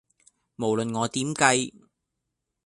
[0.57, 1.71] 無論我點計